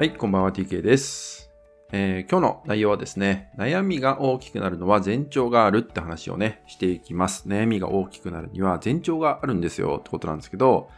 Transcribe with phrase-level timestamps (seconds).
[0.00, 1.50] はい、こんばんは TK です、
[1.92, 7.46] えー今日の内容はですね、悩みが大きくなるのは前兆があるって話をね、していきます。
[7.46, 10.88] 悩みが大きくなるには前兆があるんですよってことなんですけど、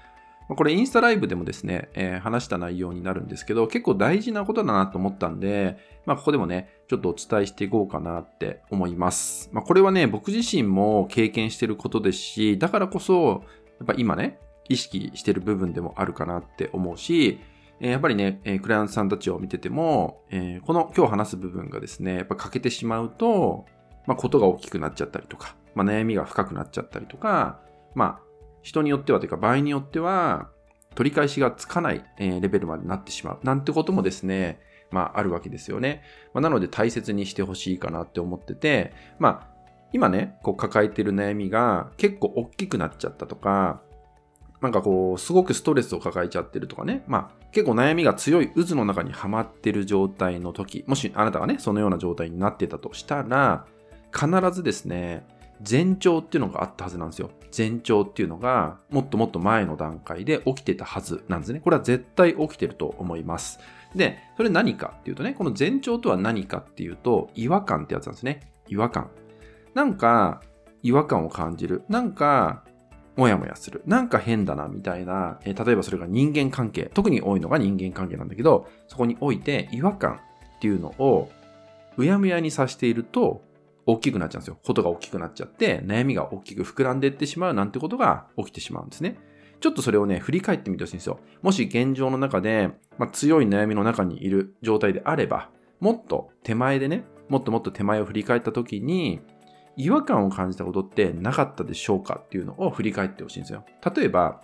[0.49, 9.51] これインスタライブでもですね、えー話した内容になるんですけど、結構大事なことだなと思ったんで、まあここでもね、ちょっとお伝えしていこうかなって思います。
[9.53, 13.43] まあこれはね、僕自身も経験してることですし、だからこそ、
[13.81, 14.39] やっぱ今ね、
[14.69, 17.41] 意識してる部分でもあるかなって思うし、
[17.85, 23.67] えやっぱりね、えクライアントさんたちを見てても、えこの今日話す部分がですね、やっぱ欠けてしまうと、
[24.07, 27.61] まあ、ことが大きくなっちゃったりとか、まあ、悩みが深くなっちゃったりとか、
[27.97, 28.21] まあ、
[28.63, 30.49] 人によってはというか場合によっては、
[30.95, 33.41] 取り返しがつかない、えレベルまでなってしまう。
[33.43, 34.61] なんてこともですね、
[34.93, 36.05] まあ、あるわけですよね。
[36.35, 39.53] まあ、なので大切にしてほしいかなって思ってて、まあ、
[39.93, 43.83] 今ね、こう抱えてる悩みが結構大きくなっちゃったとか、
[44.63, 47.03] なんかこう、すごくストレスを抱えちゃってるとかね。
[47.09, 53.67] まあ、結構悩みが強い渦の中にはまってる状態の時、もしあなたがね、そのような状態になってたとしたら、
[54.15, 55.27] 必ずですね、
[55.69, 57.31] 前兆っていうのがあったはずなんですよ。
[57.57, 61.61] 前兆っていうのが、もっともっと前の段階で起きてたはずなんですね。
[61.61, 63.59] これは絶対起きてると思います。
[63.97, 68.53] で、それ何かっていうとね、この前兆とは何かっていうと、違和感ってやつなんですね。
[68.69, 69.11] 違和感。
[69.75, 70.41] なんか、
[70.83, 71.83] 違和感を感じる。
[71.89, 72.65] なんか、
[73.17, 73.83] もやもやする。
[73.87, 75.39] なんか変だな、みたいな。
[75.45, 76.91] えー例えばそれが人間関係。
[76.95, 80.21] 特に多いのが人間関係なんだけど、そこにおいて違和感
[80.57, 81.31] っていうのを、
[81.97, 83.43] うやむやにさしていると、
[83.85, 84.59] 大きくなっちゃうんですよ。
[84.65, 89.19] ことが大きくなっちゃって、悩みが大きく膨らんでいってしまうなんてことが起きてしまうんですね。
[89.61, 91.21] ちょっとそれをね、振り返ってみてほしいんですよ。
[91.43, 99.21] もし現状の中で、まあ、強い悩みの中にいる状態であれば、もっと手前でね、もっともっと手前を振り返った時に、
[99.77, 103.65] 違和感を感じたことってなかったでしょうかっていうのを振り返ってほしいんですよ。
[103.95, 104.41] 例えば、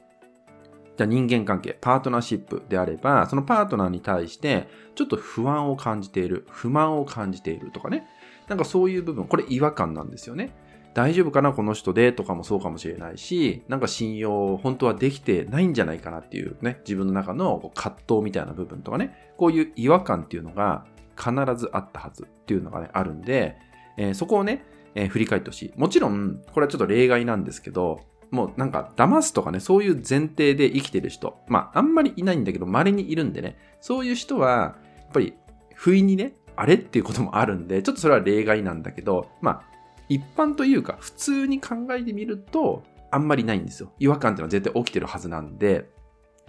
[0.96, 8.06] じゃあ人間関係、パートナーシップであれば、そのパートナーに対して、ちょっと不安を感じている、不満を感じているとかね。
[8.48, 10.50] なんかそういう部分、これ違和感なんですよね。
[10.94, 20.86] 大丈夫かなこの人でとかもそうかもしれないし、なんか信用本当はできてないんじゃないかなっていうね、自分の中の葛藤みたいな部分とかね、こういう違和感っていうのが
[21.16, 23.56] 必ずあったはずっていうのがね、あるんで、
[23.96, 24.64] えーそこをね、
[24.98, 25.72] えー振り返ってほしい。
[25.76, 28.00] もちろん、これはちょっと例外なんですけど、
[28.30, 35.34] もうなんか騙すとかね、そういう前提で生きてる人、まああんまりいないんだけど、稀にいるんでね、そういう人は、やっぱり
[35.74, 39.62] 不意にね、あれっていうこともあるんで、ちょっとそれは例外なんだけど、まあ
[40.08, 43.92] 一般というか普通に考えてみると、あんまりないんですよ。
[44.00, 45.88] 違和感っていうのは絶対起きてるはずなんで、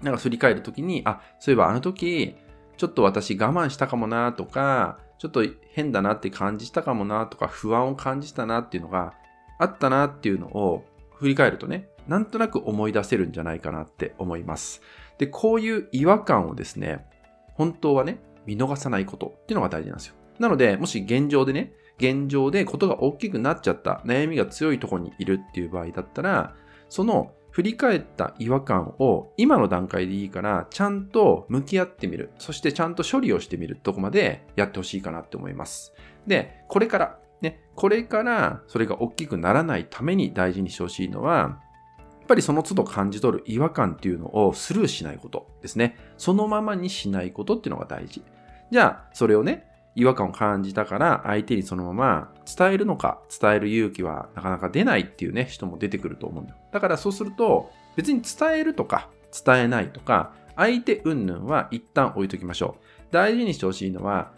[0.02, 2.36] なんか振り返るときに、あ、そういえばあの時、
[2.78, 5.44] ちょっと私我慢したかもなとか、ちょっと
[5.74, 9.14] 変だなって感じたかもなとか、不安を感じたなっていうのが
[9.60, 10.86] あったなっていうのを
[11.16, 14.82] 振り返るとね、なんとなく思い出せるんじゃないかなって思います。
[15.18, 17.06] で、こういう違和感をですね、
[17.54, 20.16] 本当はね、見逃さないことっていうのが大事なんですよ。
[20.40, 26.56] なので、もし現状でね、現状でことが大きくなっちゃった、悩みが強いところにいるっていう場合だったら、
[26.88, 32.32] その振り返った違和感を今の段階でいいから、ちゃんと向き合ってみる。
[32.40, 35.94] そしてちゃんと処理をしてみるとこまでやってほしいかなって思います。
[36.26, 41.60] で、これから、ね、これからそれが大きくならないために大事にしてほしいのは、
[41.98, 45.98] やっぱりその都度感じ取る違和感っていうのをスルーしないことですね。
[46.16, 48.24] そのままにしないことっていうのが大事。
[48.72, 49.69] じゃあ、それをね、
[50.00, 56.58] 違和感を感じたから相手にそのまま伝えるのか伝える勇気はなかなか出ないっていうね人も出てくると思うんだよ。
[56.72, 59.10] だからそうすると別に伝えるとか
[59.46, 62.84] 伝えないとか相手云々は一旦置いときましょう。
[63.12, 64.32] 大事にしてほしいのは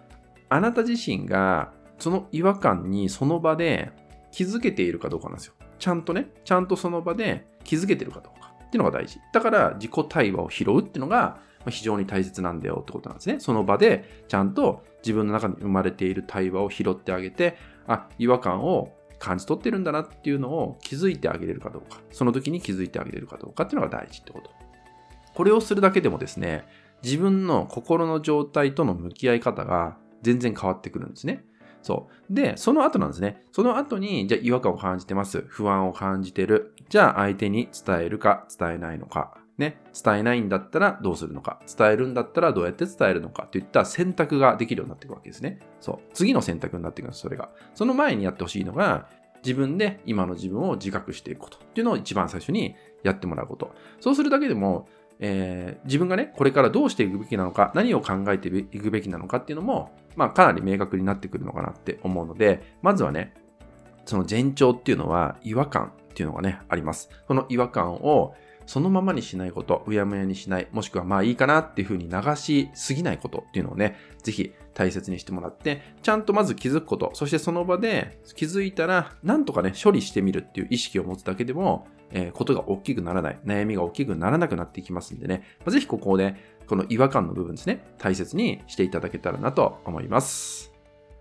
[0.49, 3.91] あなた自身がその違和感にその場で
[4.31, 5.53] 気づけているかどうかなんですよ。
[5.77, 8.51] ちゃんとねちゃんとその場で気づけてるかどうか。
[8.65, 9.19] っていうのが大事。
[9.33, 11.39] だから自己対話を拾うっていうのが
[11.69, 13.39] 非常に大切なんだよってことなんですね。
[13.39, 17.57] その場でちゃんと自分の中に生まれている対話を拾ってあげて、
[17.87, 24.49] あ、違和感を感じ取ってるんだなっていうのを気づいてあげれるかどうか、その時に気づいてあげれるかどうかっていうのが大事ってこと。
[25.35, 26.65] これをするだけでもですね、
[27.03, 31.43] 自分の心の状態との向き合い方が全然変わってくるんですね。
[31.83, 32.33] そう。
[32.33, 33.43] で、その後なんですね。
[33.51, 35.43] その後に、じゃあ違和感を感じてます。
[35.47, 36.75] 不安を感じてる。
[36.89, 39.40] じゃあ相手に伝えるか伝えないのか。
[39.57, 45.59] ね、伝えないんだったらどうするのか、伝えるんだったらどうやって伝えるのかといった選択ができるようになっていくわけですね。
[45.79, 45.99] そう。
[46.13, 47.49] 次の選択になっていくんです、それが。
[47.75, 49.07] その前にやってほしいのが、
[49.43, 53.73] 自分で今の自分を自覚していくことっていうのを一番最初にやってもらうこと。
[53.99, 54.87] そうするだけでも、
[55.19, 63.33] えー自分がね、これからどうしていくべきなのか、何を考えていくべきなのかっていうのも、まあ、かなり明確になってくるのかなって思うので、まずはね、
[64.05, 67.09] その前兆っていうのは違和感っていうのがね、あります。
[67.27, 68.35] その違和感を
[68.71, 90.71] そのままにしないこと、うやむやにしない、もしくはまあいいかなっていうふうに流しすぎないことっていうのをね、ぜひ大切にしてもらって、ちゃんとまず気づくこと、そしてその場で気づいたら、なんとかね、処理してみるっていう意識を持つだけでも、えー、ことが大きくならない、悩みが大きくならなくなっていきますんでね、まあ、ぜひここをね、この違和感の部分ですね、大切にしていただけたらなと思います。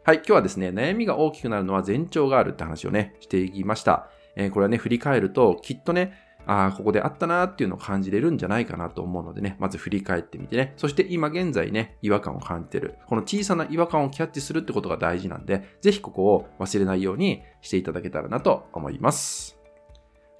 [0.05, 4.09] はい、今日はですね、悩みが大きくなるのは前兆があるって話をね、していきました。
[4.37, 12.97] えー、これはね、振り返ると、きっとね、ああ、ここであったなっていうのを感じれるんじゃないかなと思うのでね、まず振り返ってみてね、そして今現在ね、違和感を感じてる。
[13.07, 19.61] この小さな違和感をキャッチするってことが大事なんで、ぜひここを忘れないようにしていただけたらなと思います。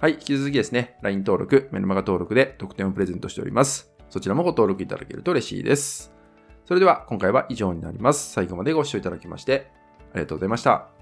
[0.01, 3.93] はい、引き続きですね、LINE 登録、メルマガ登録で特典をプレゼントしております。
[4.09, 6.13] そちらもご登録いただけると嬉しいです。
[6.65, 8.33] それでは今回は以上になります。
[8.33, 9.71] 最後までご視聴いただきまして
[10.13, 11.00] ありがとうございました。